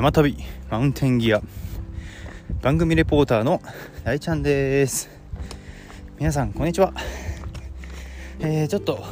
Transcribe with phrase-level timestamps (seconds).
[0.00, 0.34] 山旅
[0.70, 1.42] マウンテンギア。
[2.62, 3.60] 番組レポーターの
[4.02, 5.10] 大ちゃんです。
[6.18, 6.94] 皆さんこんにちは。
[8.38, 9.04] えー、ちょっと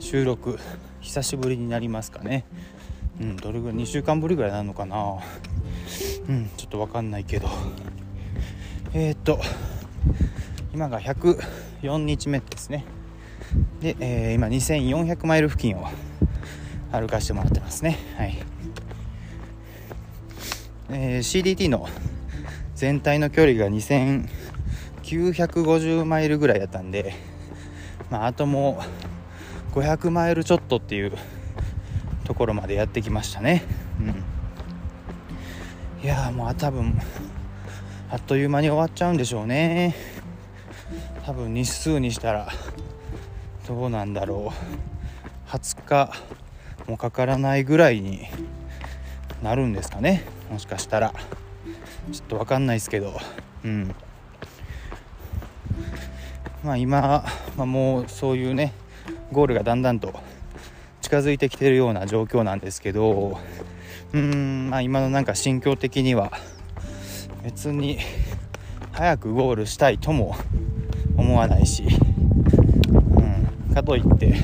[0.00, 0.58] 収録
[1.00, 2.44] 久しぶりになりますかね。
[3.20, 5.20] うんどれぐらい2週間ぶりぐらいなのかな。
[6.28, 7.48] うんちょっと分かんないけど。
[8.94, 9.38] えー、っと
[10.74, 12.84] 今が104日目ですね。
[13.78, 15.86] で、えー、今2400マイル付近を
[16.90, 17.96] 歩かしてもらってますね。
[18.16, 18.57] はい。
[20.90, 21.86] えー、CDT の
[22.74, 27.14] 全体の距離が2950マイルぐらいだったんで、
[28.10, 28.82] まあ、あとも
[29.74, 31.12] う500マイルちょっとっていう
[32.24, 33.62] ところまでやってきましたね、
[34.00, 34.02] う
[36.02, 36.98] ん、いやもう多分
[38.10, 39.94] あっという間に終わっちゃうんでしょうね。
[41.26, 42.48] 多分日数にしたら
[43.66, 44.54] どうなんだろ
[45.46, 45.50] う。
[45.50, 46.10] 20日
[46.86, 48.26] もかからないぐらいに
[49.42, 50.37] なるんですかね。
[50.50, 51.12] もしかしたら。
[52.12, 53.18] ちょっと分かんないですけど。
[53.64, 53.94] うん。
[56.64, 57.24] まあ今、
[57.56, 58.72] まあ、もうそういうね
[59.30, 60.12] ゴールがだんだんと
[61.00, 63.38] 近づいてきてるような状況なんですけど。
[64.12, 66.32] うんまあ今のなんか心境的には
[67.42, 67.98] 別に
[68.92, 70.34] 早くゴールしたいとも
[71.16, 71.84] 思わないし、
[73.68, 74.34] うん、かといって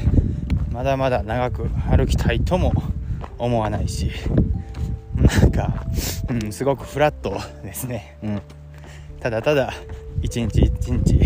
[0.70, 2.74] まだまだ長く歩きたいとも
[3.38, 4.10] 思わないし。
[5.16, 5.84] なんか、
[6.28, 8.42] うん、すごくフラットですね、うん、
[9.20, 9.72] ただただ
[10.22, 11.18] 一日一日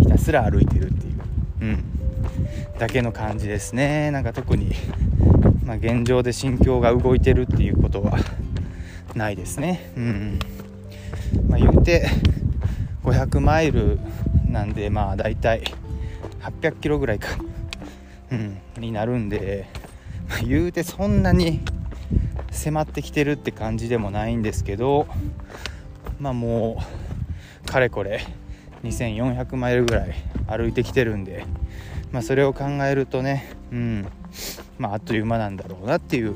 [0.00, 1.14] ひたすら歩いてるっていう、
[1.60, 1.84] うん、
[2.78, 4.10] だけの感じですね。
[4.10, 4.72] なんか特に、
[5.64, 8.18] まあ、現状で心境が動いてるっていうことは
[9.14, 9.92] ないですね。
[9.96, 10.38] うん。
[11.48, 12.08] まあ、言うて
[13.04, 13.98] 500マイル
[14.50, 15.62] なんでまあ大体
[16.40, 17.28] 800キロぐらいか、
[18.30, 19.68] うん、になるんで、
[20.28, 21.60] まあ、言うてそんなに
[22.52, 25.06] 迫ってきてるって感じでもないんですけど
[26.20, 26.82] まあも
[27.64, 28.24] うかれこれ
[28.84, 30.14] 2400マイルぐらい
[30.46, 31.44] 歩いてきてるんで、
[32.10, 34.08] まあ、それを考えるとね、うん
[34.78, 36.34] まあ、あっという間なんだろうなっていう、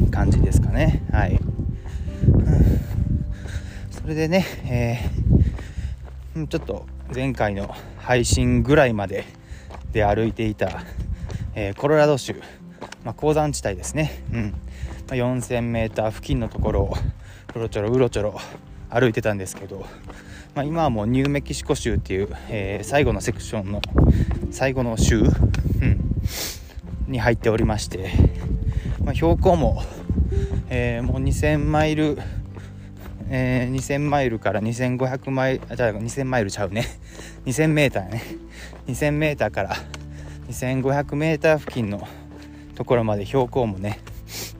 [0.00, 1.02] うん、感じですかね。
[1.10, 2.84] はい、うん、
[3.90, 9.24] それでね、えー、ちょっと前回の配信ぐらいまで
[9.92, 10.82] で歩いていた、
[11.54, 12.40] えー、コロラド州
[13.04, 14.42] まあ、鉱山地帯ですね、うん。
[14.42, 14.58] ま
[15.10, 16.94] あ、4000m 付近のところを
[17.54, 18.40] うろちょろうろちょろ
[18.90, 19.86] 歩いてたんですけど、
[20.54, 23.82] まあ、今はもうニューメキシコ州っていう、えー、最後のセクションの
[24.50, 25.30] 最後の州、うん、
[27.08, 28.10] に入っておりまして、
[29.04, 29.82] まあ、標高も、
[30.70, 32.18] えー、もう2000マイル
[33.30, 36.84] えー、2000マイルから2500マイルあじゃあ2000マイルちゃうね。
[37.46, 38.22] 2000メーターね。
[38.86, 39.76] 2000メーターから
[40.48, 42.06] 2500メーター付近の
[42.74, 44.00] ところまで標高もね、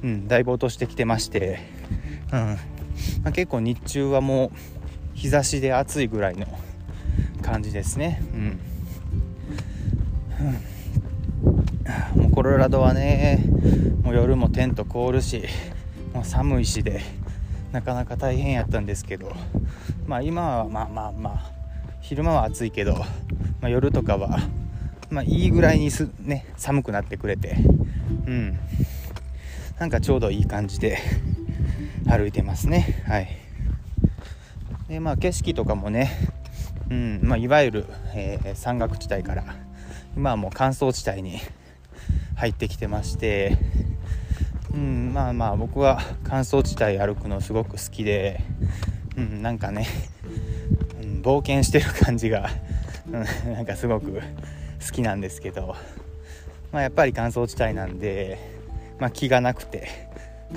[0.02, 1.60] うん、だいぶ落としてきてまして、
[2.32, 2.58] うん。
[3.22, 4.50] まあ、結構日中はもう
[5.14, 6.46] 日差しで暑いぐらいの
[7.42, 8.60] 感じですね、うん、
[12.16, 13.44] うん、もうコロラドはね
[14.02, 15.44] もう夜もテント凍るし
[16.12, 17.02] もう寒いしで
[17.72, 19.32] なかなか大変やったんですけど
[20.06, 21.50] まあ今はまあまあまあ
[22.00, 23.06] 昼間は暑いけど、ま
[23.62, 24.38] あ、夜とかは
[25.14, 27.56] まあいいぐらいにす、ね、寒くなってくれて。
[28.26, 28.58] うん。
[29.78, 30.98] なんかちょうどいい感じで
[32.08, 33.00] 歩いてますね。
[33.06, 33.28] はい。
[34.88, 36.10] でまあ景色とかもね
[36.90, 37.20] うん。
[37.22, 39.44] まあ、いわゆる、えー、山岳地帯から
[40.16, 41.38] 今はもう乾燥地帯に
[42.34, 43.56] 入ってきてまして
[44.74, 45.12] うん。
[45.14, 48.40] まあまあ僕は乾燥地帯歩くのすごく好きで、
[49.16, 49.86] うん、なんかね、
[51.00, 52.50] うん、冒険してる感じが、
[53.06, 53.10] う
[53.50, 54.20] ん、なんかすごく
[54.84, 55.76] 好きなんですけど
[56.74, 58.36] まあ、やっぱり乾燥地帯なんで、
[58.98, 60.08] まあ、木がなくて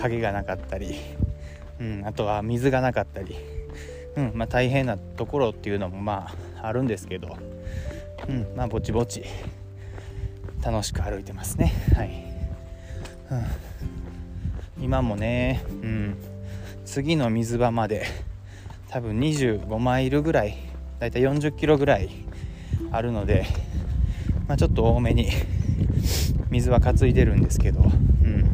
[0.02, 0.96] 影がなかったり、
[1.80, 3.36] うん、あとは水がなかったり、
[4.16, 7.38] うんまあ、大変なところっていうのもまああるんですけど、
[8.28, 9.26] うんまあ、ぼちぼち
[10.64, 11.72] 楽しく歩いてますね。
[11.96, 12.10] はい、
[14.78, 16.18] うん、今もね、うん、
[16.84, 18.08] 次の水場まで
[18.90, 20.58] 多分25マイルぐらい
[20.98, 22.10] だいたい40キロぐらい
[22.92, 23.46] あるので、
[24.48, 25.28] まあ、ちょっと多めに
[26.50, 28.46] 水は担いでるんですけど、うん、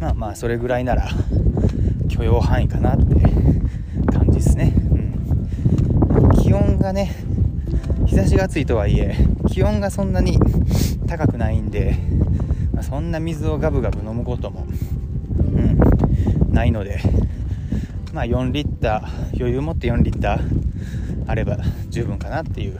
[0.00, 1.08] まあまあそれぐらいなら
[2.08, 3.14] 許容範囲かなって
[4.12, 7.10] 感じですね、うん、気温がね
[8.06, 9.16] 日差しが暑いとはいえ
[9.48, 10.38] 気温がそんなに
[11.06, 11.96] 高くないんで、
[12.72, 14.66] まあ、そんな水をガブガブ飲むことも、
[15.38, 17.00] うん、ないので
[18.12, 20.40] まあ4リッター余裕持って4リッター
[21.26, 21.58] あれば
[21.90, 22.78] 十分かなっていう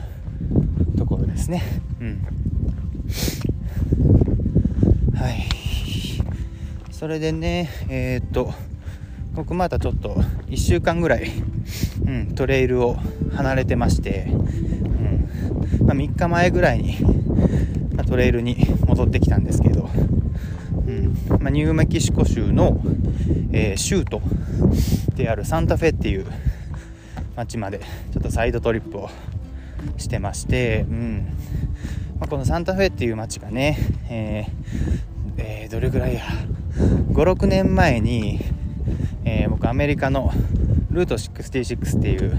[1.34, 1.62] ですね。
[2.00, 2.26] うん。
[7.04, 8.54] それでねえー、っと
[9.34, 10.14] 僕またちょっと
[10.46, 11.30] 1週間ぐらい、
[12.06, 12.96] うん、トレイルを
[13.34, 15.86] 離れてまして、うん。
[15.86, 16.96] まあ、3日前ぐらいに、
[17.94, 19.90] まあ、トレイルに戻ってきたんですけど、
[20.86, 21.14] うん。
[21.40, 22.80] まあ、ニューメキシコ州の、
[23.52, 24.22] えー、州都
[25.14, 26.26] であるサンタフェっていう
[27.36, 27.80] 町まで
[28.14, 29.10] ちょっとサイドトリップを
[29.96, 31.26] してまして、うん。
[32.18, 33.78] まあ、このサンタフェっていう町がね、
[34.08, 34.52] えー
[35.38, 36.22] えー、どれぐらいや。
[37.12, 38.40] 56年前に、
[39.24, 40.32] えー、僕アメリカの
[40.90, 42.38] ルート66っていう、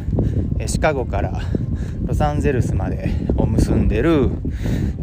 [0.59, 1.41] えシカゴから
[2.05, 4.29] ロサンゼルスまでを結んでる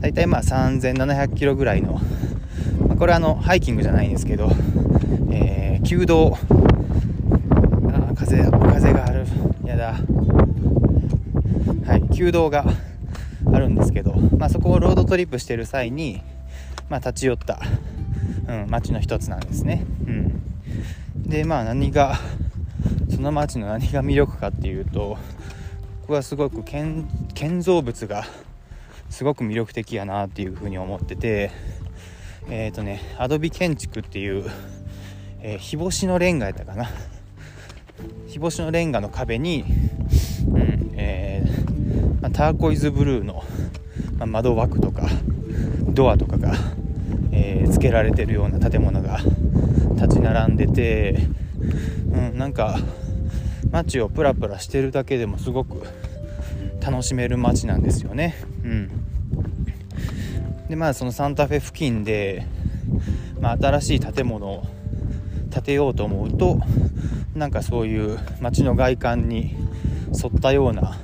[0.00, 2.00] 大体まあ3700キロぐらいの、
[2.86, 4.50] まあ、これはあのハイキングじゃないんですけど、
[5.30, 6.38] えー、弓道
[7.92, 9.26] あ風風がある
[9.64, 10.11] やだ。
[11.84, 12.64] はい弓道が
[13.52, 16.22] あるんですけど、まあ、そこをロードトリップしてる際に、
[16.88, 17.60] まあ、立ち寄った、
[18.46, 20.42] うん、町の一つなんですね、うん、
[21.28, 22.18] でまあ何が
[23.10, 25.18] その町の何が魅力かっていうと
[26.02, 27.08] 僕はすごく建
[27.60, 28.24] 造物が
[29.10, 31.50] すごく魅力的やなっていうふうに思ってて
[32.48, 34.44] えっ、ー、とねアドビ建築っていう、
[35.40, 36.88] えー、日干しのレンガやったかな。
[38.28, 39.64] 日干しのレンガの壁に、
[40.54, 40.81] うん
[42.22, 43.42] まあ、ターコイズブルーの、
[44.16, 45.08] まあ、窓枠とか
[45.88, 46.54] ドアとかが、
[47.32, 49.18] えー、付けられてるような建物が
[49.96, 51.26] 立ち並んでて、
[52.12, 52.78] うん、なんか
[53.70, 55.82] 街をプラプラしてるだけでもすごく
[56.80, 58.36] 楽しめる街なんですよね。
[58.64, 58.90] うん、
[60.68, 62.46] でまあそのサンタフェ付近で、
[63.40, 64.66] まあ、新しい建物を
[65.52, 66.60] 建てようと思うと
[67.34, 69.56] なんかそういう街の外観に
[70.12, 70.98] 沿ったような、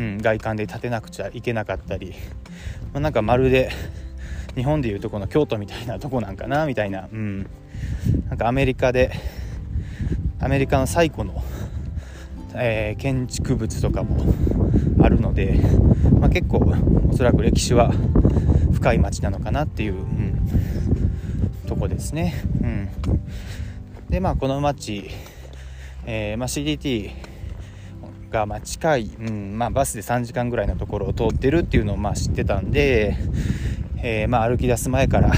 [0.00, 2.14] うん、外観で建てなくちゃいけなかったり、
[2.94, 3.70] まあ、なんかまるで
[4.56, 7.46] 日本でいうとこの京都みたいなとこなんかなみたいな、うん、
[8.30, 9.12] なんかアメリカで
[10.40, 11.44] アメリカの最古の、
[12.54, 14.34] えー、建築物とかも
[15.02, 15.60] あるので、
[16.18, 16.74] まあ、結構
[17.10, 17.92] おそらく歴史は
[18.72, 20.40] 深い町なのかなっていう、うん、
[21.66, 22.42] とこですね。
[22.62, 22.88] うん、
[24.08, 25.10] でまあこの町、
[26.06, 27.29] えー、まあ、CDT
[28.30, 33.16] がま近い、うんまあ、バスで3時間ぐらいのところを通ってるっていうのをまあ知ってたんで、
[34.02, 35.32] えー、まあ、歩き出す前から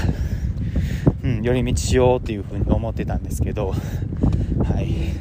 [1.23, 5.13] うん、寄り道しようっていうふうに思ってたんですけどはい。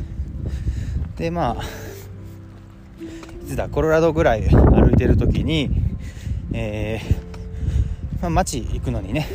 [1.16, 1.62] でまあ
[3.44, 5.70] いつだコロラドぐらい歩いてる時に
[6.52, 9.28] えー、まあ、街行くのにね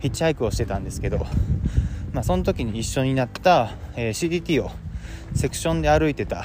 [0.00, 1.26] ヒッチハイクをしてたんですけど
[2.12, 4.70] まあその時に一緒になった、えー、CDT を
[5.34, 6.44] セクションで歩いてた、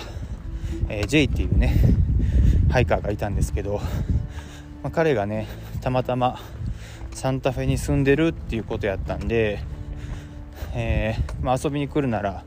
[0.89, 1.75] えー、J っていうね
[2.71, 3.79] ハイカーがいたんですけど、
[4.83, 5.47] まあ、彼がね
[5.81, 6.39] たまたま
[7.11, 9.59] サンタフェに住んでるっていうことやったんで、
[10.73, 12.43] えー、まあ、遊びに来るなら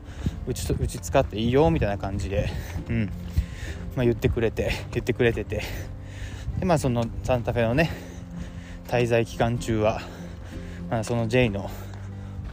[0.47, 2.49] うちうち使っていいよみたいな感じで、
[2.89, 3.05] うん。
[3.95, 5.63] まあ、言ってくれて言ってくれてて。
[6.59, 7.89] でまあそのサンタフェのね
[8.87, 10.01] 滞在期間中は、
[10.89, 11.69] まあ、その J の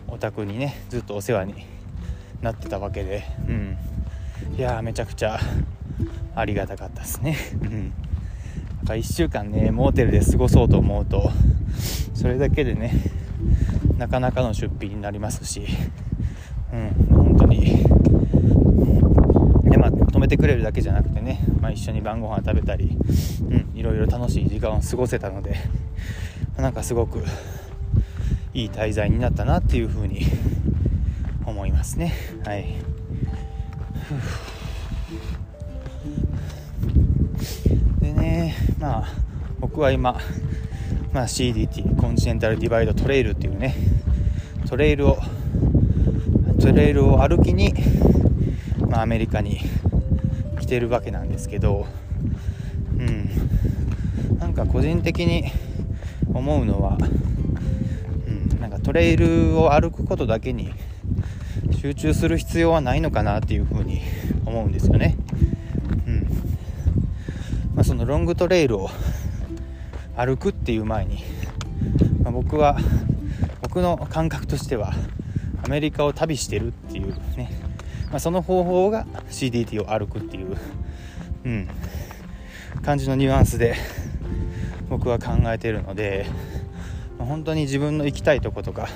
[0.07, 1.55] お宅にねずっとお世話に
[2.41, 3.79] なってたわけで、うん、
[4.57, 5.39] いやめちゃくちゃ
[6.35, 7.37] ありがたかったですね。
[7.63, 7.93] うん。
[8.87, 11.31] ぱ1週間ねモーテルで過ごそうと思うと
[12.15, 12.95] それだけでね
[13.99, 15.67] なかなかの出費になりますし、
[16.73, 17.83] うん、本当に。
[19.71, 22.97] で、まあ、止めてくれるだけじゃなくてね、まあ、一緒に晩ご飯食べたり、
[23.51, 25.57] うん、いろいろ楽しい時間を過ごせたので
[26.57, 27.25] なんかすごく
[28.55, 30.21] いい滞在になったなっていうふうに
[31.47, 32.13] 思いますね。
[32.45, 32.96] はい。
[38.01, 39.09] でねまあ
[39.61, 40.19] 僕は今、
[41.13, 43.75] まあ、CDT コンチネンタルディバイドトレイルっていうね
[44.69, 45.19] トレイルを
[46.61, 47.73] トレイルを歩きに、
[48.89, 49.61] まあ、アメリカに
[50.61, 51.87] 来てるわけなんですけど
[52.99, 53.29] うん。
[54.39, 55.51] なんか個人的に
[56.33, 56.99] 思うのは、
[58.27, 60.73] うん、なんかトレイルを歩くことだけに
[61.87, 64.01] 集中する必要はないのかなっていうふうに
[64.45, 65.15] 思うんですよね。
[66.05, 66.21] うん。
[67.77, 68.91] まあ、そのロングトレイルを
[70.17, 71.23] 歩くっていう前に、
[72.25, 72.77] まあ、僕は
[73.63, 74.95] 僕の感覚としては
[75.65, 77.53] アメリカを旅してるっていうね、
[78.11, 80.57] まあ、その方法が CDT を歩くっていう、
[81.45, 81.69] うん、
[82.83, 83.77] 感じのニュアンスで
[84.89, 86.27] 僕は考えてるので、
[87.17, 88.89] まあ、本当に自分の行きたいとことか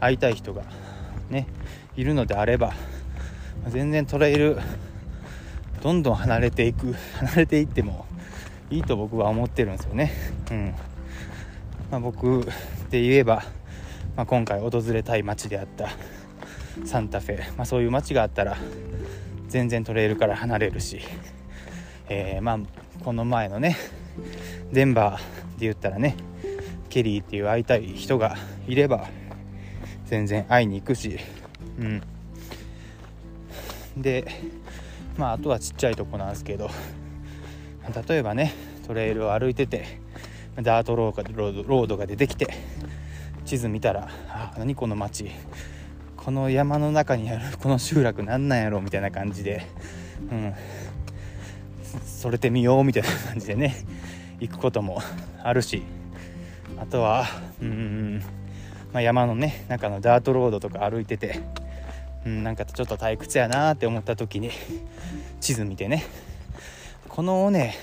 [0.00, 0.64] 会いたい人が
[1.28, 1.46] ね
[2.00, 2.72] いるのであれば
[3.68, 4.58] 全然トレイル
[5.82, 8.06] どんどん離れていく離れていっても
[8.70, 10.12] いいと僕は思ってるんですよね。
[10.50, 10.74] うん
[11.90, 12.46] まあ、僕
[12.90, 13.42] で言えば
[14.16, 15.88] まあ、今回訪れたい街であった
[16.84, 18.58] サンタフェ、まあ、そういう街があったら
[19.48, 21.00] 全然トレイルから離れるし、
[22.08, 22.58] えー、まあ
[23.02, 23.76] この前のね
[24.72, 25.20] デンバー
[25.58, 26.16] で言ったらね
[26.88, 29.08] ケリーっていう会いたい人がいれば
[30.06, 31.18] 全然会いに行くし
[31.78, 32.02] うん。
[33.96, 34.26] で
[35.16, 36.70] まああとはちっちゃいとこなんですけど
[38.08, 38.54] 例えばね
[38.86, 40.00] トレイルを歩いてて
[40.56, 42.54] ダートロードが出てきて
[43.44, 45.30] 地図見たらあ何この街。
[46.16, 49.66] この山の中にあるこの集落なんなんやろみたいな感じで
[50.30, 50.54] うん。
[52.04, 53.86] それてみようみたいな感じでね
[54.38, 55.00] 行くことも
[55.42, 55.82] あるし
[56.78, 57.24] あとは
[57.62, 58.22] うん、
[58.92, 61.40] まあ、山のね中のダートロードとか歩いてて、
[62.26, 64.50] うん、なんかちょっと退屈やなって思った時に
[65.40, 66.04] 地図見てね。
[67.08, 67.74] この尾ね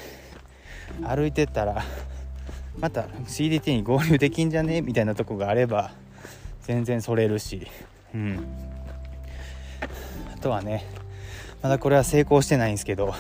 [1.03, 1.83] 歩いてたら
[2.79, 4.81] また CDT に合流できんじゃね？
[4.81, 5.91] みたいなとこがあれば
[6.63, 7.67] 全然それるし。
[8.13, 8.47] うん。
[10.33, 10.85] あとはね
[11.63, 13.13] まだこれは成功してないんですけど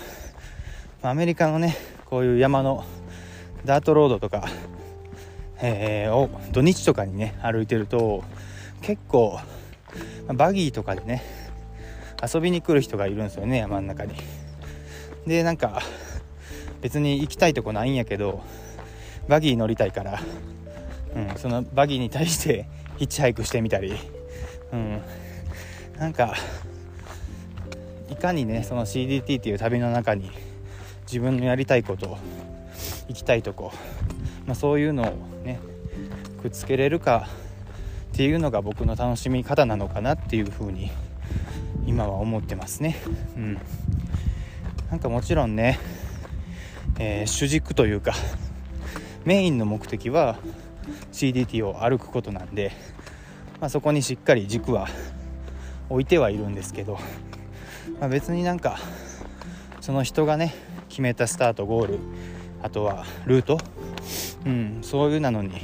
[1.01, 2.85] アメリカのねこういう山の
[3.65, 4.47] ダートロードとか、
[5.61, 8.23] えー、を土日とかにね歩いてると
[8.81, 9.39] 結構
[10.33, 11.23] バギーとかでね
[12.21, 14.15] 遊びに来る人がいるんですよね山の中に。
[15.25, 15.81] でなんか
[16.81, 18.43] 別に行きたいとこないんやけど
[19.27, 20.21] バギー乗りたいから、
[21.15, 22.67] うん、そのバギーに対して
[22.97, 23.93] ヒッチハイクしてみたり、
[24.71, 25.01] うん、
[25.99, 26.33] なんか
[28.09, 30.31] いかにねその CDT っていう旅の中に
[31.05, 32.17] 自分のやりたいこと
[33.07, 33.71] 行きたいとこ、
[34.45, 35.05] まあ、そういうのを
[35.43, 35.59] ね
[36.41, 37.27] くっつけれるか
[38.17, 40.89] っていうのが僕の楽しみ方なのかなっていうふうに
[41.85, 42.97] 今は思ってますね。
[43.35, 43.59] うん、
[44.89, 45.77] なんかもちろんね、
[46.97, 48.15] えー、主軸というか
[49.23, 50.39] メインの目的は
[51.11, 52.71] CDT を歩くことなんで、
[53.61, 54.87] まあ、そこにしっかり軸は
[55.87, 56.97] 置いてはいるんですけど、
[57.99, 58.79] まあ、別になんか
[59.79, 60.55] その人がね
[60.89, 61.99] 決めたスタートゴール
[62.63, 63.59] あとはルート、
[64.43, 65.61] うん、そういうなのに、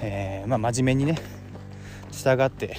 [0.00, 1.35] えー、まあ、真面目にね
[2.26, 2.76] 従って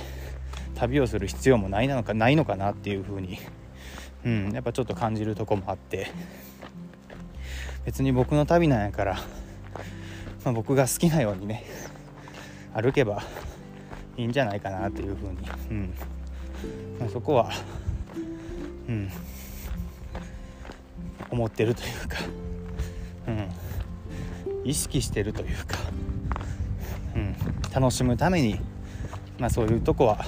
[0.75, 3.37] 旅をする必要もないのかないのかなっていう風に、
[4.25, 6.11] うん、やっぱちょっと感じるとこもあって
[7.85, 9.17] 別に僕の旅なんやから
[10.47, 11.65] まあ、僕が好きなようにね
[12.73, 13.21] 歩けば
[14.15, 15.37] いいんじゃないかなっていうふうに、
[15.71, 15.93] うん。
[16.99, 17.51] まあ、そこは、
[18.87, 19.11] うん、
[21.29, 22.17] 思ってるというか、
[23.27, 23.49] うん、
[24.63, 25.77] 意識してるというか、
[27.15, 27.35] うん、
[27.73, 28.59] 楽しむために、
[29.39, 30.25] まあ、そういうとこは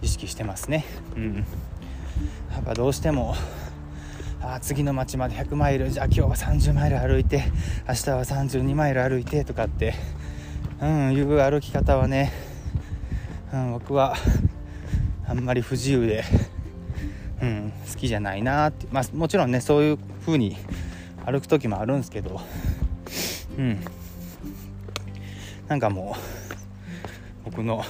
[0.00, 0.84] 意識してますね。
[1.16, 3.34] うん、やっぱどうしても
[4.40, 7.44] あ次の町まで100マイルじゃあ今日は30マイル歩いて
[7.88, 9.94] 明日は32マイル歩いてとかって
[10.80, 12.32] うんいう歩き方はね、
[13.52, 14.14] うん、僕は
[15.26, 16.24] あんまり不自由で、
[17.42, 18.86] うん、好きじゃないなって。
[18.90, 20.56] まあもちろんねそういう風に
[21.24, 22.40] 歩く時もあるんですけど
[23.58, 23.80] うん。
[25.68, 26.45] なんかもう
[27.56, 27.82] 僕の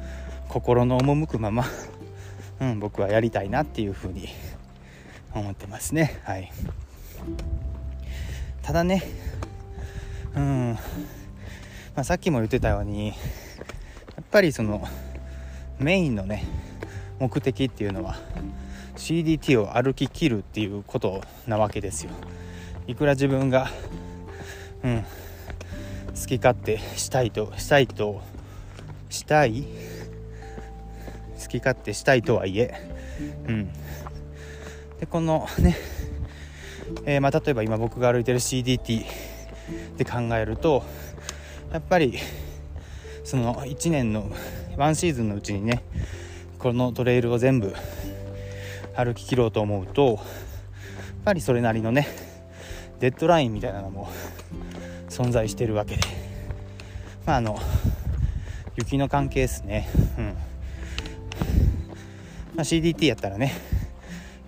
[0.48, 1.66] 心の赴くまま、
[2.58, 4.30] うん、僕はやりたいなっていう風に
[5.34, 6.18] 思ってますね。
[6.24, 6.50] はい。
[8.62, 9.02] ただね
[10.34, 10.72] うん、
[11.94, 13.14] まあ、さっきも言ってたようにや
[14.22, 14.88] っぱりその
[15.78, 16.44] メインのね
[17.18, 18.16] 目的っていうのは
[18.96, 22.10] CDT を歩ききるっていうことなわけですよ。
[22.86, 23.70] いくら自分が
[24.82, 25.04] うん
[26.14, 28.22] 好き勝手したいとしたいと
[29.10, 29.64] したい。
[31.40, 32.74] 好き勝手したいとはいえ。
[33.46, 33.72] うん。
[35.00, 35.76] でこのね、
[37.04, 39.04] えー、まあ、例えば今僕が歩いてる CDT
[39.96, 40.82] で考えると
[41.72, 42.18] やっぱり
[43.24, 44.30] その1年の
[44.76, 45.82] ワンシーズンのうちにね
[46.58, 47.74] このトレイルを全部
[48.96, 50.18] 歩き切ろうと思うとやっ
[51.24, 52.08] ぱりそれなりのね
[52.98, 54.10] デッドラインみたいなのも
[55.08, 56.02] 存在してるわけで。
[57.26, 57.58] まああの
[58.76, 59.88] 雪の関係ですね。
[60.18, 60.32] うん、ま
[62.58, 63.52] あ、CDT やったらね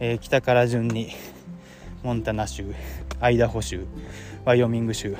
[0.04, 1.12] えー、北から順に
[2.02, 2.74] モンタナ州
[3.20, 3.86] アイダホ州
[4.44, 5.16] ワイオミング州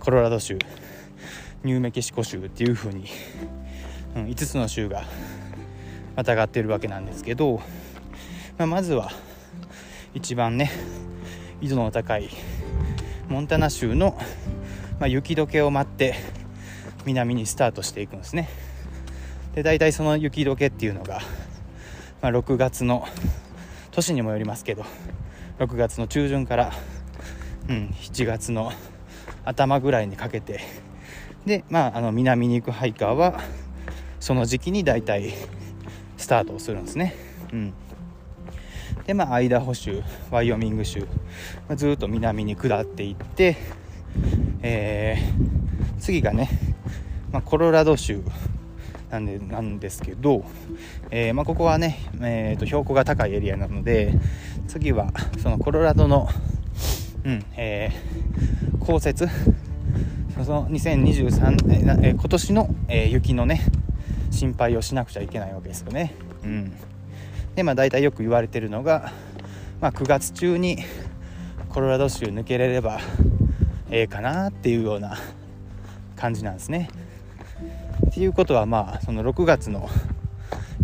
[0.00, 0.58] コロラド州
[1.62, 3.06] ニューメキシコ州っていう風に、
[4.16, 5.04] うん、5つの州が
[6.16, 7.60] またがってるわけなんですけど、
[8.58, 9.12] まあ、まずは
[10.14, 10.72] 一番ね
[11.60, 12.28] 緯度の高い
[13.28, 14.18] モンタナ州の、
[14.98, 16.16] まあ、雪解けを待って
[17.06, 18.48] 南にスタートしていくんですね。
[19.54, 21.20] で大体その雪解けっていうのが、
[22.20, 23.06] まあ、6月の
[23.92, 24.84] 年にもよりますけど
[25.58, 26.72] 6月の中旬から、
[27.68, 28.70] うん、7月の
[29.44, 30.60] 頭ぐらいにかけて
[31.46, 33.40] でまああの南に行くハイカーは
[34.20, 35.32] その時期に大体
[36.18, 37.14] スタートをするんですね。
[37.52, 37.74] うん。
[39.06, 41.06] でまあアイダホ州ワイオミング州、ま
[41.74, 43.56] あ、ずっと南に下っていって
[44.62, 46.48] えー、次がね、
[47.32, 48.22] まあ、コロラド州
[49.10, 50.44] なんでなんですけど、
[51.10, 54.12] えー、まあ、ここはね、えーと、標高が高いエリアなので
[54.66, 56.28] 次はそのコロラドの、
[57.24, 59.26] うんえー、降雪
[60.44, 63.62] その2023、えー、今年の、えー、雪のね
[64.30, 66.14] 心配をしなくちゃいけないわけですよね。
[66.44, 66.72] うん、
[67.54, 69.12] でまあ大体よく言われてるのが、
[69.80, 70.78] まあ、9月中に
[71.70, 73.00] コロラド州抜けれれば
[73.90, 75.16] ええかなっていうような
[76.16, 76.90] 感じなんですね。
[78.04, 79.88] っていうことはまあその6月の、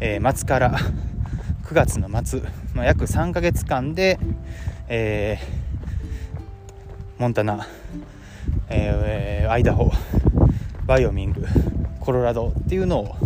[0.01, 0.79] えー、末から
[1.65, 2.43] 9月の末、
[2.75, 4.19] まあ、約3ヶ月間で、
[4.89, 7.67] えー、モンタナ、
[8.69, 9.91] えー、アイダホ
[10.87, 11.47] バイオミング
[12.01, 13.17] コロラドっていうのを、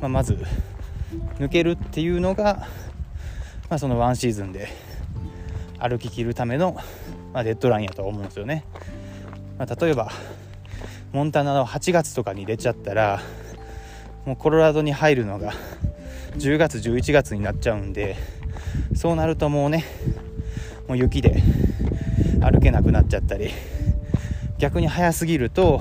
[0.00, 0.38] まあ、まず
[1.38, 2.68] 抜けるっていうのが、
[3.68, 4.68] まあ、そのワンシーズンで
[5.78, 6.76] 歩ききるための、
[7.32, 8.64] まあ、デッドラインやと思うんですよね。
[9.58, 10.12] まあ、例えば
[11.12, 13.20] モンタナの8月とかに出ちゃったら
[14.24, 15.52] もうコロラドに入るのが
[16.36, 18.16] 10月11月になっちゃうんで
[18.94, 19.84] そうなるともうね
[20.86, 21.42] もう雪で
[22.40, 23.50] 歩けなくなっちゃったり
[24.58, 25.80] 逆に早すぎると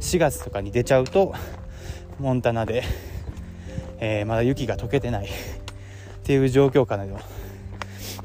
[0.00, 1.34] 4月とかに出ちゃうと
[2.18, 2.84] モンタナで、
[3.98, 5.30] えー、まだ雪が溶けてないっ
[6.24, 7.20] ていう状況下での、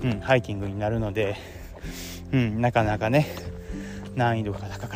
[0.04, 1.36] うん、ハイキングになるので、
[2.32, 3.28] うん、なかなかね
[4.16, 4.93] 難易度が高か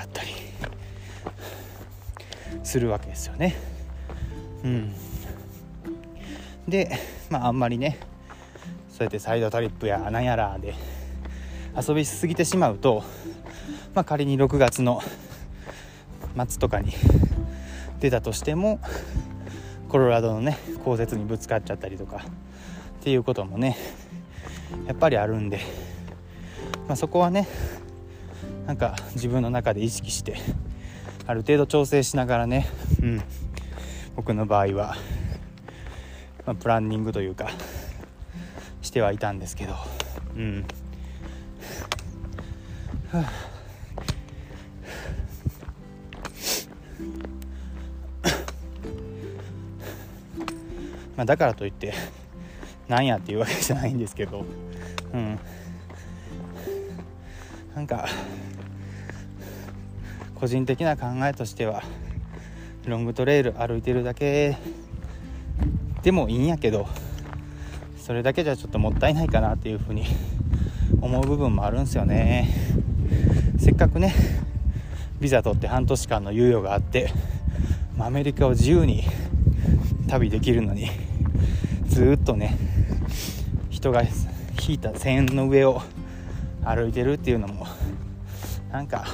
[2.67, 3.55] するわけですよね。
[4.63, 4.93] うん、
[6.67, 6.91] で
[7.29, 7.97] まああんまりね
[8.89, 10.75] そうやってサイドトリップやなんやらで
[11.75, 13.03] 遊びしすぎてしまうと、
[13.95, 15.01] まあ、仮に6月の
[16.35, 16.91] 末とかに
[18.01, 18.81] 出たとしても
[19.87, 22.19] コロラドのね降雪にぶつかっちゃったりとかっ
[23.01, 23.77] ていうこともね
[24.87, 25.61] やっぱりあるんで、
[26.87, 27.47] まあ、そこはね
[28.65, 30.35] なんか自分の中で意識して
[31.27, 32.67] ある程度調整しながらね、
[33.01, 33.21] うん、
[34.15, 34.95] 僕の場合は、
[36.45, 37.49] まあ、プランニングというか
[38.81, 39.75] してはいたんですけど、
[40.37, 40.65] うん。
[51.17, 51.93] まあ、だからといって
[52.87, 54.45] なんやっていうわけじゃないんですけど、
[55.13, 55.37] うん、
[57.75, 58.07] なんか
[60.39, 61.81] 個人的な考えとしては
[62.85, 64.55] ロングトレイル歩いてるだけ
[66.03, 66.87] でもいいんやけど
[67.97, 70.05] それだけじゃちょっともったいないかなっていうふうに
[71.01, 72.49] 思う部分もあるんですよね。
[73.57, 74.13] せっかくね
[75.19, 77.11] ビザ取って半年間の猶予があって
[77.97, 79.05] アメリカを自由に
[80.07, 80.91] 旅できるのに
[81.87, 82.55] ずっとね
[83.71, 85.81] 人が引いた線の上を
[86.63, 87.65] 歩いてるっていうのも
[88.71, 89.07] なんか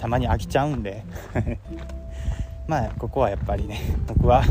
[0.00, 1.04] たまに飽きちゃうんで。
[2.66, 4.44] まあここはやっぱりね僕は、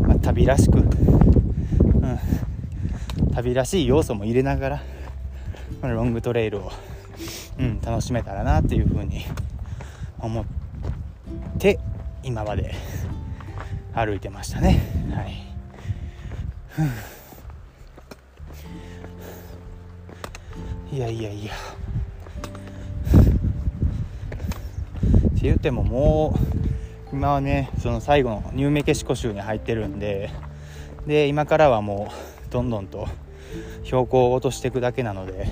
[0.00, 0.88] まあ、旅らしく、うん、
[3.34, 4.82] 旅らしい要素も入れながら
[5.82, 6.72] ロングトレイルを、
[7.58, 9.26] うん、楽しめたらなっていうふうに
[10.18, 10.44] 思っ
[11.58, 11.78] て
[12.22, 12.74] 今まで
[13.94, 14.80] 歩いてましたね。
[15.14, 15.44] はい。
[20.96, 21.52] いやいやいや。
[25.44, 26.34] って言ってもも
[27.12, 30.30] う今はねその最後のニューメキシコ州に入ってるんで
[31.06, 32.10] で今からはも
[32.48, 33.06] うどんどんと
[33.82, 35.46] 標高を落としていくだけなので、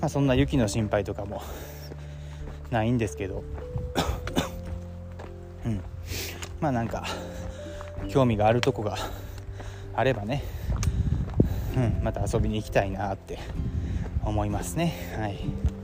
[0.00, 1.42] まあ、そんな雪の心配とかも
[2.70, 3.42] ないんですけど。
[5.66, 5.82] うん。
[6.60, 7.04] まあなんか
[8.08, 8.96] 興味があるとこが
[9.92, 10.44] あればね、
[11.76, 13.40] うん、また遊びに行きたいなって
[14.24, 14.94] 思いますね。
[15.18, 15.77] はい。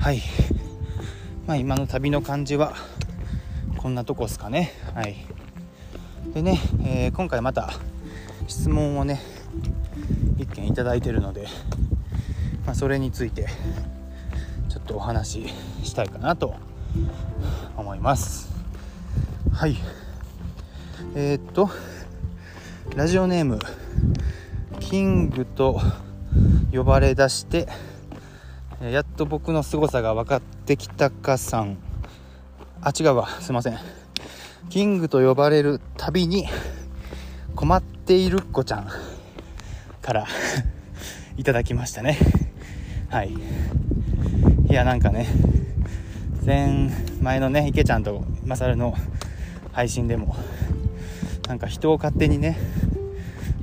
[0.00, 0.22] はい。
[1.46, 2.74] まあ今の旅の感じは
[3.76, 4.72] こんなとこですかね。
[4.94, 5.26] はい。
[6.32, 7.74] でね、えー、今回また
[8.48, 9.20] 質問をね
[10.38, 11.48] 1件いただいてるので、
[12.64, 13.46] まあ、それについて
[14.70, 15.48] ちょっとお話
[15.82, 16.54] ししたいかなと
[17.76, 18.50] 思います。
[19.52, 19.76] はい。
[21.14, 21.68] えー、っと
[22.96, 23.58] ラジオネーム
[24.78, 25.78] キングと
[26.72, 27.68] 呼ばれだして
[29.20, 31.76] と僕の凄さが分かってきたかさん。
[32.80, 33.28] あ違うわ。
[33.42, 33.76] すいません。
[34.70, 36.46] キングと呼ばれるたびに
[37.54, 38.88] 困っているっ子ちゃん
[40.00, 40.26] から
[41.36, 42.16] いただきましたね。
[43.10, 43.34] はい。
[44.70, 45.26] いやなんかね
[46.46, 48.96] 前前のね池ちゃんとマサルの
[49.72, 50.34] 配信でも
[51.46, 52.56] なんか人を勝手にね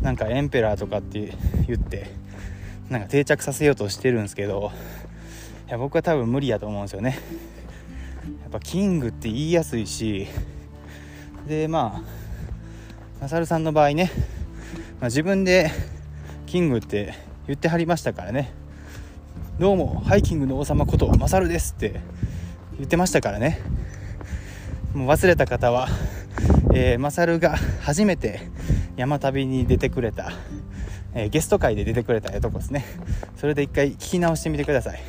[0.03, 1.33] なんかエンペラーとかって
[1.65, 2.11] 言って
[2.91, 4.71] なんか定着させようとしてるんですけど
[5.67, 7.19] いや僕は多分無理やと思うんですよね。
[8.41, 10.25] やっぱキングって言いやすいし
[11.45, 14.09] でまあマサルさんの場合ね、
[15.01, 15.69] まあ、自分で
[16.45, 17.13] キングって
[17.47, 18.53] 言ってはりましたからね。
[19.59, 21.99] どうもハイキングの王様ことマサルですって
[22.77, 23.59] 言ってましたからね。
[24.93, 25.89] もう忘れた方は、
[26.73, 28.39] えー、マサルが初めて
[28.95, 30.31] 山旅に出てくれた、
[31.19, 32.85] え、ゲスト会で出てくれたとこですね。
[33.37, 34.99] それで一回聞き直してみてください。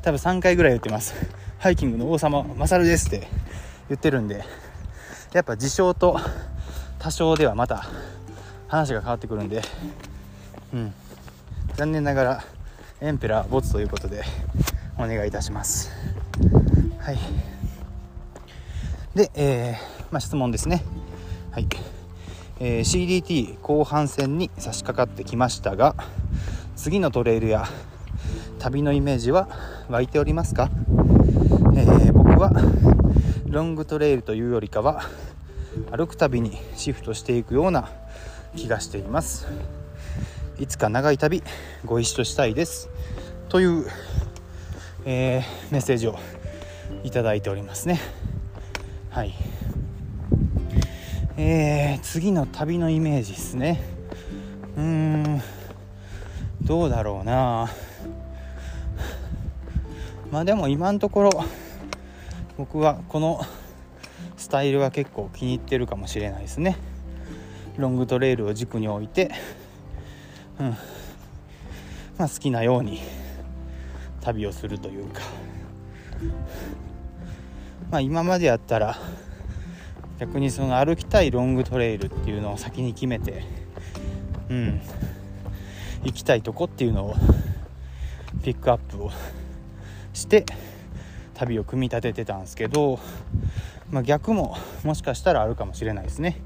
[0.00, 1.14] 多分3回ぐらい言ってます。
[1.58, 3.28] ハイキングの王様マサルですって
[3.90, 4.42] 言ってるんで。
[5.34, 6.18] やっぱ自称と
[6.98, 7.86] 多少ではまた
[8.68, 9.60] 話が変わってくるんで。
[10.72, 10.94] うん。
[11.74, 12.44] 残念ながら
[13.02, 14.22] エンペラーボツということで
[14.96, 15.90] お願いいたします。
[16.98, 17.18] はい。
[19.14, 20.82] で、えー、まあ、質問ですね。
[21.50, 21.66] はい、
[22.60, 25.96] えー、CDT 後半戦に差し掛かってきましたが
[26.76, 27.66] 次のトレイルや
[28.58, 29.48] 旅のイメージは
[29.88, 30.70] 湧いておりますか、
[31.74, 32.52] えー、僕は
[33.46, 35.02] ロングトレイルというよりかは
[35.90, 37.88] 歩くたびにシフトしていくような
[38.54, 39.46] 気がしています。
[40.58, 41.42] いつか長い旅
[41.86, 42.90] ご一緒したいです。
[43.48, 43.86] という、
[45.04, 46.18] えー、メッセージを
[47.02, 47.98] いただいておりますね。
[49.10, 49.34] はい。
[51.42, 53.80] えー、次の旅のイメージですね。
[54.76, 55.42] うーん。
[56.60, 57.70] どうだろうな。
[60.30, 61.30] まあでも今のところ
[62.58, 63.40] 僕はこの
[64.36, 66.76] スタイルが結構気に入ってるかもしれないですね。
[67.78, 69.30] ロングトレイルを軸に置いて
[70.60, 70.76] うん。
[72.18, 73.00] まあ、好きなように
[74.20, 75.22] 旅をするというか、
[77.90, 78.98] まあ、今までやったら
[80.20, 83.42] 逆にその歩きたいロングトレイルっていうのを先に決めて、
[84.50, 84.80] うん、
[86.04, 87.14] 行きたいとこっていうのを
[88.44, 89.10] ピックアップを
[90.12, 90.44] して
[91.32, 93.00] 旅を組み立ててたんですけど、
[93.90, 96.38] まあ、逆ももしかしたらあるかもしれないですね。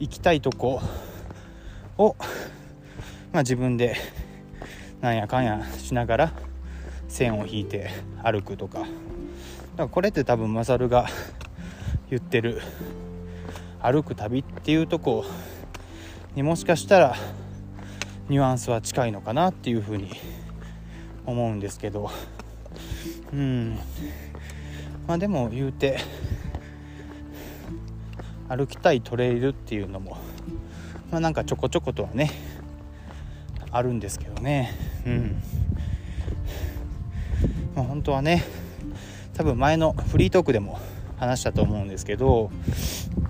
[0.00, 0.82] 行きたいとこ
[1.96, 2.16] を
[3.32, 3.96] まあ、自分で
[5.00, 6.32] なんやかんやしながら
[7.06, 7.90] 線を引いて
[8.24, 8.80] 歩くとか。
[8.80, 8.90] だか
[9.76, 11.06] らこれって多分マサルが
[12.10, 12.60] 言ってる。
[13.82, 15.24] 歩く旅っていうとこ
[16.34, 17.16] にもしかしたら
[18.28, 20.10] ニュアンスは近いのかなっていうふうに
[21.24, 22.10] 思うんですけど。
[23.32, 23.78] うん。
[25.06, 25.98] まあでも言うて
[28.48, 30.16] 歩きたいトレイルっていうのも
[31.10, 32.30] まあなんかちょこちょことはね
[33.70, 34.72] あるんですけどね。
[35.06, 35.42] うん。
[37.74, 38.42] まあ、本当はね
[39.34, 40.80] 多分前のフリートークでも
[41.18, 42.50] 話したと思うんですけど、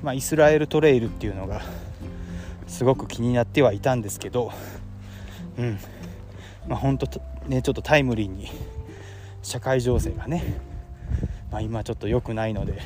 [0.03, 1.63] まあ、イスラエルトレイルっていうのが
[2.67, 4.53] すごく気になってはいたんですけど
[5.59, 5.79] うん。
[6.69, 7.07] まあ本当
[7.47, 8.49] ねちょっとタイムリーに
[9.43, 10.61] 社会情勢がね、
[11.51, 12.81] まあ、今ちょっと良くないので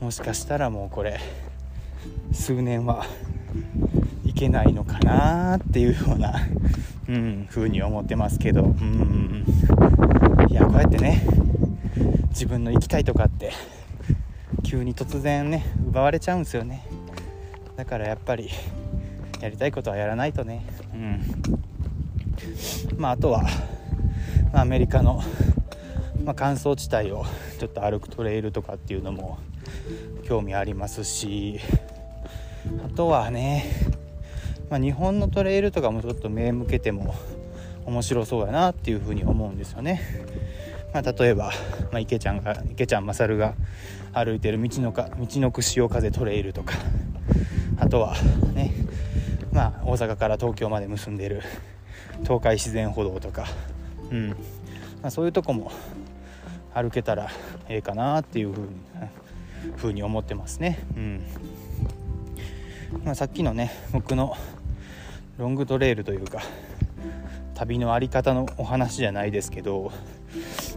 [0.00, 1.18] もしかしたらもうこれ
[2.32, 3.04] 数年は
[4.24, 6.40] いけないのかなっていうような、
[7.08, 9.44] うん、風に思ってますけど、うん、
[10.48, 11.26] いやこうやってね
[12.28, 13.52] 自分の行きたいとかって
[14.68, 16.86] 急に突然ね奪われちゃうんですよね。
[17.76, 18.50] だからやっぱり
[19.40, 20.62] やりたいことはやらないとね。
[20.92, 21.22] うん。
[22.98, 23.44] まああとは、
[24.52, 25.22] まあ、アメリカの、
[26.22, 27.24] まあ、乾燥地帯を
[27.58, 29.38] ちょっと歩くトレイルとかっていうのも
[30.24, 31.60] 興味ありますし。
[32.84, 33.64] あとはね
[34.68, 37.14] まあ、日本のトレイルとかもちょっと目向けても
[37.86, 40.02] 面白そうやなっていうふうに思うんですよね。
[40.98, 41.52] まあ、例えば、
[41.92, 43.54] まあ、池ちゃんが池ちゃん勝が
[44.12, 46.74] 歩いてる道のか道のく潮風トレイルとか
[47.78, 48.16] あとは
[48.52, 48.72] ね、
[49.52, 51.42] まあ、大阪から東京まで結んでる
[52.24, 53.46] 東海自然歩道とか、
[54.10, 54.36] うんま
[55.04, 55.70] あ、そういうとこも
[56.74, 57.28] 歩けたら
[57.68, 58.68] ええかなっていうふうに
[59.76, 60.84] ふうに思ってますね。
[60.96, 61.22] うん
[63.04, 64.36] まあ、さっきのね僕の
[65.36, 66.42] ロングトレイルというか
[67.54, 69.92] 旅の在り方のお話じゃないですけど、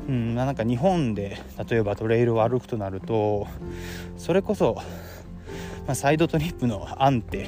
[0.07, 1.37] うん、なんか日本で
[1.69, 3.47] 例えばトレイルを歩くとなると
[4.17, 4.75] それこそ、
[5.85, 7.47] まあ、サイドトリップの案って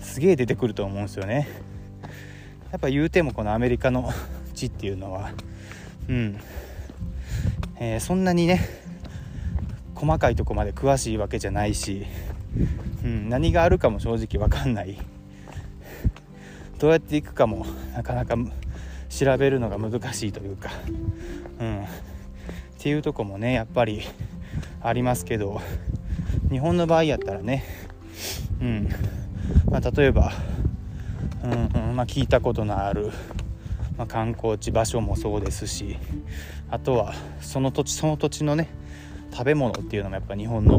[0.00, 1.48] すげえ出てくると思うんですよね。
[2.70, 4.10] やっぱ言うてもこのアメリカの
[4.54, 5.30] 地っていうのは、
[6.08, 6.40] うん
[7.78, 8.60] えー、そんなにね
[9.94, 12.06] 細かいとこまで詳しいわけじゃないし、
[13.04, 14.98] うん、何があるかも正直分かんない
[16.78, 18.34] どうやって行くかもなかなか
[19.16, 20.70] 調べるのが難しいというか、
[21.60, 21.86] うん、っ
[22.78, 24.02] ていうとこもねやっぱり
[24.80, 25.60] ありますけど。
[26.52, 27.64] 日本の場合やったらね、
[28.60, 28.88] うん。
[29.70, 30.32] まあ、例えば、
[31.42, 33.10] うんうんまあ、聞いたことのある、
[33.96, 35.96] まあ、観光地場所もそうですし。
[36.70, 38.68] あとはその土地その土地のね
[39.30, 40.78] 食べ物っていうのもやっぱ日本の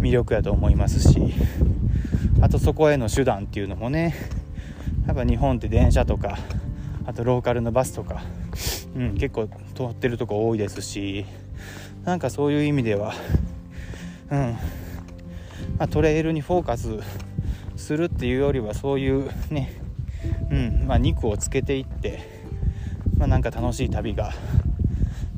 [0.00, 1.32] 魅力やと思いますし。
[2.40, 4.14] あとそこへの手段っていうのもね。
[5.06, 6.38] やっぱ日本って電車とか
[7.08, 8.22] あとローカルのバスとか、
[8.94, 11.26] うん、結構通ってるとこ多いですし。
[12.08, 13.12] なんかそういう意味では、
[14.30, 14.38] うん。
[14.38, 17.00] まあ、トレイルにフォーカス
[17.76, 19.72] するっていうよりはそういうね、
[20.50, 22.20] うんまあ、肉をつけていって、
[23.18, 24.32] まあ、なんか楽しい旅が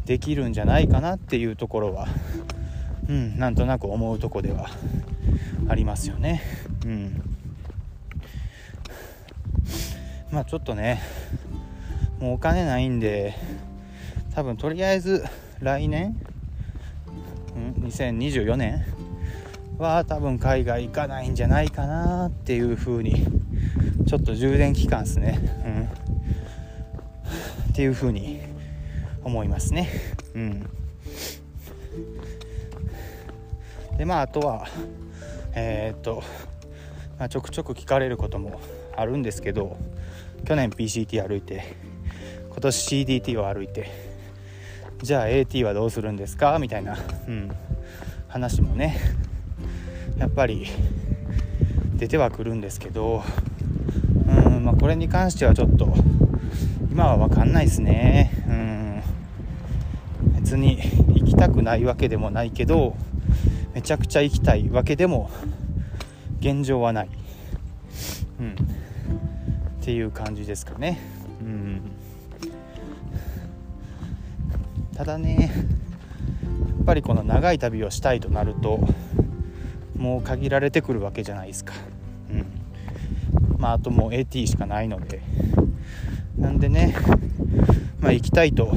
[0.04, 2.06] できるんじゃないかなっていうところは、
[3.08, 4.70] うん、なんとなく思うとこでは
[5.68, 6.42] ありますよね。
[6.84, 7.22] うん。
[10.30, 11.02] まあちょっとね
[12.20, 13.34] もうお金ないんで
[14.34, 15.24] 多分とりあえず
[15.60, 16.20] 来年、
[17.58, 18.84] ん、2024年
[19.78, 23.26] は多分海外行かないんじゃないかなっていう風に
[24.06, 25.84] ちょっと充電期間ですね、うん、
[27.70, 28.40] っていう風に
[29.24, 29.88] 思いますね。
[30.34, 30.70] うん。
[33.96, 34.66] でまああとは
[35.52, 36.22] えー、っと、
[37.18, 38.60] まあ、ちょくちょく聞かれることも
[38.96, 39.76] あるんですけど
[40.44, 41.89] 去年 PCT 歩いて
[42.60, 43.90] 今年 CDT を歩いて
[45.02, 46.58] じゃあ AT はどうするんですか？
[46.58, 47.50] みたいな、うん、
[48.28, 48.98] 話もね
[50.18, 50.66] やっぱり
[51.96, 53.22] 出てはくるんですけど、
[54.26, 55.94] うんまあ、これに関してはちょっと
[56.90, 60.76] 今は分かんないですね、うん、別に
[61.14, 62.94] 行きたくないわけでもないけど
[63.72, 65.30] めちゃくちゃ行きたいわけでも
[66.40, 67.08] 現状はない、
[68.38, 68.54] うん、っ
[69.82, 71.18] ていう感じですかね。
[75.00, 75.50] ただね
[76.76, 78.80] やっぱりこの長い旅をしたいとなると
[79.96, 81.72] もう限られてくるわけじゃないですか。
[82.28, 85.22] うんまあ、あともう AT しかないので
[86.36, 86.94] なんでね、
[88.00, 88.74] まあ、行きたいと、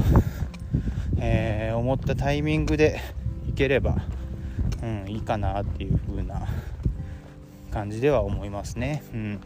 [1.18, 3.02] えー、思ったタイミングで
[3.46, 3.96] 行ければ、
[4.82, 6.48] うん、いいかなっていう風な
[7.70, 9.02] 感じでは思いますね。
[9.12, 9.40] うん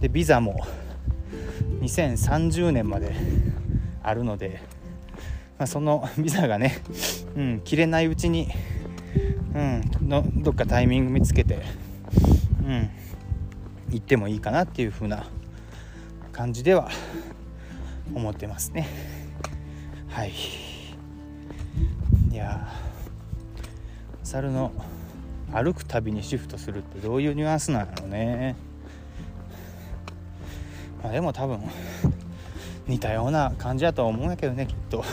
[0.00, 0.64] でビザも
[1.80, 3.12] 2030年まで
[4.04, 4.60] あるので、
[5.64, 6.78] あ、その ビザがね、
[7.36, 8.48] うん、切れないうちに、
[9.54, 11.58] うん、のどっかタイミング見つけて、
[12.64, 12.90] うん、
[13.90, 15.26] 行ってもいいかなっていう風な
[16.32, 16.88] 感じでは
[18.14, 18.88] 思ってますね。
[20.08, 20.32] はい。
[22.30, 22.66] いや
[24.22, 24.72] 猿の
[25.52, 28.56] 歩く旅にシフトするってどういうニュアンスなんやろうね。
[31.02, 31.60] まあ、でも多分
[32.88, 35.04] 似たような感じだとは思うんやけどねきっと。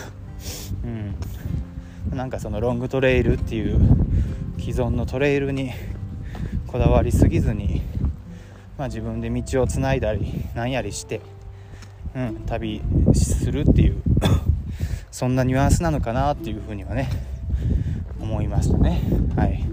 [0.84, 2.18] うん。
[2.18, 3.80] なんかそのロングトレイルっていう
[4.60, 5.72] 既存のトレイルに
[6.68, 7.82] こだわりすぎずに、
[8.78, 11.22] まあ、自分で道をつないだりなんやりして、
[12.16, 12.82] うん、旅
[13.14, 14.02] するっていう
[15.12, 17.10] そんなニュアンスなのかなっていうふうにはね
[18.20, 19.02] 思いましたね。
[19.36, 19.64] はい。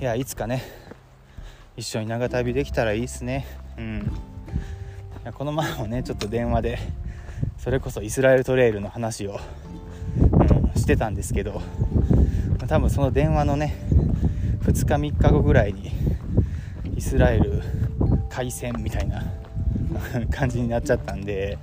[0.00, 0.62] いやいつかね
[1.76, 3.46] 一緒に長旅できたらいいっすね。
[3.78, 4.12] うん。
[5.34, 6.78] この前もねちょっと電話で
[7.62, 9.38] それこそイスラエルトレイルの話を、
[10.18, 10.22] う
[10.76, 11.62] ん、してたんですけど
[12.66, 13.76] 多分その電話のね
[14.64, 15.92] 2日3日後ぐらいに
[16.96, 17.62] イスラエル
[18.30, 19.22] 開戦みたいな
[20.32, 21.56] 感じになっちゃったんで、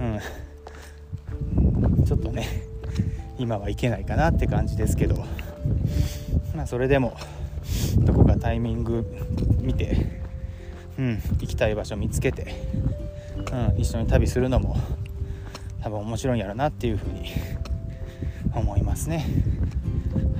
[0.00, 0.04] う
[2.00, 2.48] ん、ちょっとね
[3.38, 5.24] 今はいけないかなって感じですけど
[6.56, 7.16] まあそれでも
[7.98, 9.06] どこかタイミング
[9.62, 10.18] 見て
[10.98, 12.54] うん、行きたい場所見つけて、
[13.52, 14.76] うん、一緒に旅するのも
[15.82, 17.30] 多分面白いんやろなっていうふうに
[18.54, 19.26] 思いますね。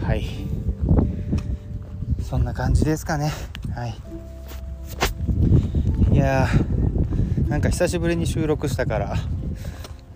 [0.03, 0.27] はい。
[2.23, 3.31] そんな感じですかね。
[3.75, 3.95] はい。
[6.13, 9.17] いやーなんか久しぶりに収録したから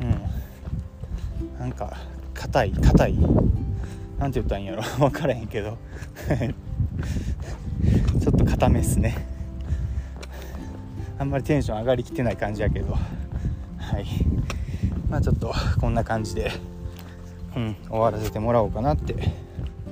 [0.01, 1.59] うん。
[1.59, 1.97] なんか
[2.35, 3.19] 硬い硬い。
[4.19, 4.83] なんて言ったんやろ。
[4.99, 5.79] 分からへんけど。
[8.21, 9.17] ちょっと硬めっすね。
[11.19, 12.93] あんまりテンション上がりきってない感じやけど。
[12.93, 14.07] はい。
[15.15, 16.51] まあちょっと こんな感じで、
[17.57, 19.15] うん、終わらせてもらおうかなって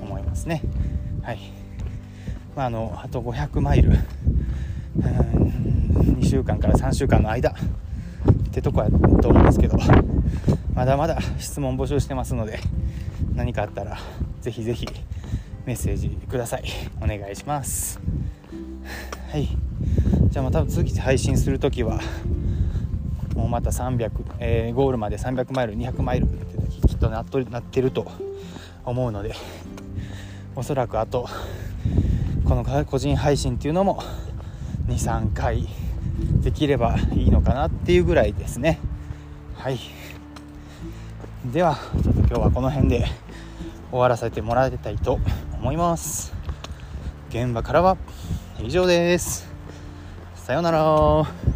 [0.01, 0.61] 思いますね。
[1.21, 1.39] はい。
[2.57, 3.97] まああのあと500マイル。
[4.97, 7.53] 2週間から3週間の間っ
[8.51, 8.89] てとこや
[9.21, 9.77] と思うんですけど
[10.75, 12.59] まだまだ質問募集してますので
[13.33, 13.97] 何かあったら
[14.41, 14.85] ぜひぜひ
[15.65, 16.65] メッセージください。
[17.01, 18.01] お願いします。
[19.31, 19.47] はい。
[20.29, 22.01] じゃあまた次配信する時は
[23.35, 28.11] もうまた300、えー、ゴールまで300マイル200マイルってきっとなっとなってると
[28.85, 29.33] 思うので
[30.55, 31.27] おそらくあと
[32.45, 34.03] この個人配信っていうのも
[34.87, 35.67] 23回
[36.41, 38.79] できればいいのかなっていうぐらいですね。
[39.55, 39.79] はい。
[41.45, 43.05] ではちょっと今日はこの辺で
[43.89, 45.19] 終わらせてもらいたいと
[45.53, 46.33] 思います。
[47.29, 47.97] 現場からは
[48.61, 49.49] 以上です。
[50.35, 51.52] さようなら。